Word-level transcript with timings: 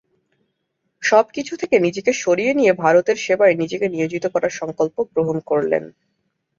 সব 1.03 1.25
কিছু 1.33 1.53
থেকে 1.57 1.75
নিজেকে 1.79 2.11
সরিয়ে 2.21 2.53
নিয়ে 2.53 2.71
ভারতের 2.75 3.17
সেবায় 3.17 3.55
নিজেকে 3.55 3.87
নিয়োজিত 3.89 4.25
করার 4.27 4.53
সংকল্প 4.59 4.95
গ্রহণ 5.11 5.37
করলেন। 5.45 5.83